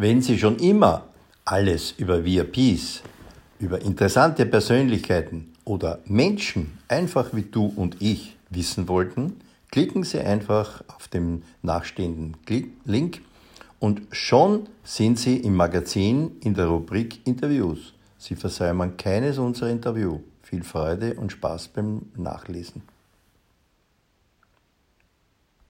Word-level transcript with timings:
Wenn 0.00 0.22
Sie 0.22 0.38
schon 0.38 0.60
immer 0.60 1.08
alles 1.44 1.90
über 1.98 2.24
VIPs, 2.24 3.02
über 3.58 3.82
interessante 3.82 4.46
Persönlichkeiten 4.46 5.52
oder 5.64 5.98
Menschen 6.04 6.78
einfach 6.86 7.34
wie 7.34 7.42
du 7.42 7.66
und 7.74 7.96
ich 7.98 8.36
wissen 8.48 8.86
wollten, 8.86 9.40
klicken 9.72 10.04
Sie 10.04 10.20
einfach 10.20 10.84
auf 10.86 11.08
den 11.08 11.42
nachstehenden 11.62 12.36
Link 12.84 13.22
und 13.80 14.02
schon 14.12 14.68
sind 14.84 15.18
Sie 15.18 15.38
im 15.38 15.56
Magazin 15.56 16.36
in 16.44 16.54
der 16.54 16.66
Rubrik 16.66 17.26
Interviews. 17.26 17.92
Sie 18.18 18.36
versäumen 18.36 18.96
keines 18.96 19.38
unserer 19.38 19.70
Interviews. 19.70 20.20
Viel 20.44 20.62
Freude 20.62 21.14
und 21.14 21.32
Spaß 21.32 21.68
beim 21.74 22.02
Nachlesen. 22.16 22.82